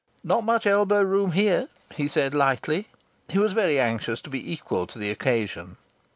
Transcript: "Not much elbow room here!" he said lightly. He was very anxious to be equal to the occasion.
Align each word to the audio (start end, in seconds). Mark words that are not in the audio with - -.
"Not 0.23 0.43
much 0.43 0.65
elbow 0.65 1.03
room 1.03 1.33
here!" 1.33 1.67
he 1.93 2.07
said 2.07 2.33
lightly. 2.33 2.87
He 3.29 3.37
was 3.37 3.53
very 3.53 3.79
anxious 3.79 4.19
to 4.21 4.31
be 4.31 4.51
equal 4.51 4.87
to 4.87 4.97
the 4.97 5.11
occasion. 5.11 5.77